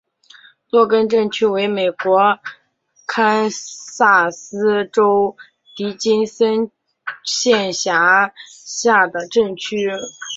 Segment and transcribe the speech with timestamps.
[0.71, 2.39] 洛根镇区为美国
[3.05, 5.37] 堪萨斯州
[5.75, 6.71] 迪金森
[7.23, 9.75] 县辖下的镇区。